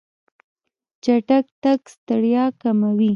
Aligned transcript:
چټک 1.03 1.45
تګ 1.63 1.79
ستړیا 1.93 2.45
کموي. 2.61 3.09